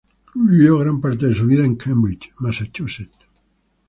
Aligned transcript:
Vivió 0.33 0.79
gran 0.79 0.99
parte 0.99 1.27
de 1.27 1.35
su 1.35 1.45
vida 1.45 1.63
en 1.63 1.75
Cambridge, 1.75 2.31
Massachusetts. 2.39 3.19